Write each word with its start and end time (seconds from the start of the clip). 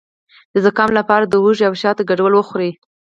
د 0.53 0.55
زکام 0.65 0.89
لپاره 0.99 1.25
د 1.27 1.33
هوږې 1.43 1.63
او 1.69 1.73
شاتو 1.81 2.07
ګډول 2.09 2.33
وخورئ 2.35 2.71